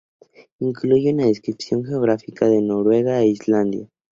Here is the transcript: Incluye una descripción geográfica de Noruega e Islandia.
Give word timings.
Incluye 0.57 1.13
una 1.13 1.27
descripción 1.27 1.85
geográfica 1.85 2.47
de 2.47 2.59
Noruega 2.63 3.21
e 3.21 3.27
Islandia. 3.27 3.87